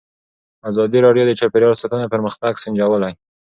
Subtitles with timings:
[0.69, 3.13] ازادي راډیو د چاپیریال ساتنه پرمختګ سنجولی.